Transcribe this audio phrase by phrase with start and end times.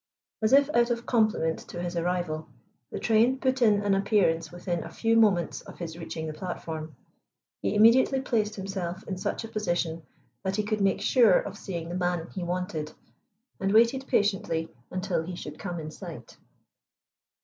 [0.41, 2.49] As if out of compliment to his arrival,
[2.89, 6.95] the train put in an appearance within a few moments of his reaching the platform.
[7.61, 10.01] He immediately placed himself in such a position
[10.41, 12.93] that he could make sure of seeing the man he wanted,
[13.59, 16.35] and waited patiently until he should come in sight.